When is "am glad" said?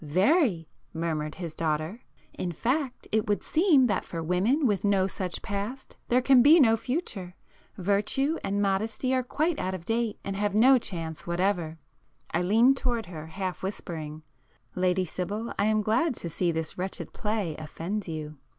15.65-16.15